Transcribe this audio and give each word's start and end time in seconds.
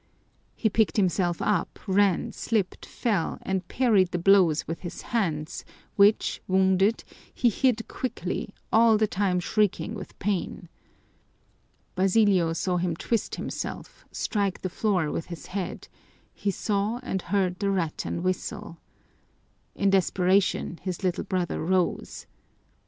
He 0.55 0.67
picked 0.67 0.97
himself 0.97 1.43
up, 1.43 1.77
ran, 1.85 2.31
slipped, 2.31 2.87
fell, 2.87 3.37
and 3.43 3.67
parried 3.67 4.09
the 4.09 4.17
blows 4.17 4.65
with 4.67 4.79
his 4.79 5.03
hands, 5.03 5.63
which, 5.95 6.41
wounded, 6.47 7.03
he 7.31 7.49
hid 7.49 7.87
quickly, 7.87 8.51
all 8.73 8.97
the 8.97 9.05
time 9.05 9.39
shrieking 9.39 9.93
with 9.93 10.17
pain. 10.17 10.69
Basilio 11.93 12.51
saw 12.53 12.77
him 12.77 12.95
twist 12.95 13.35
himself, 13.35 14.03
strike 14.11 14.61
the 14.61 14.69
floor 14.71 15.11
with 15.11 15.27
his 15.27 15.45
head, 15.45 15.87
he 16.33 16.49
saw 16.49 16.99
and 17.03 17.21
heard 17.21 17.59
the 17.59 17.69
rattan 17.69 18.23
whistle. 18.23 18.79
In 19.75 19.91
desperation 19.91 20.79
his 20.81 21.03
little 21.03 21.25
brother 21.25 21.63
rose. 21.63 22.25